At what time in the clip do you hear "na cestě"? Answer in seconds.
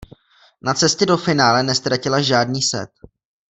0.61-1.05